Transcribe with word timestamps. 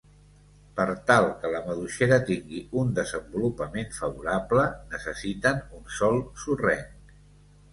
Per 0.77 0.85
tal 1.09 1.25
que 1.41 1.51
la 1.55 1.59
maduixera 1.67 2.17
tingui 2.29 2.61
un 2.83 2.95
desenvolupament 3.01 3.93
favorable, 3.99 4.65
necessiten 4.97 5.63
un 5.81 5.87
sòl 5.99 6.19
sorrenc. 6.47 7.17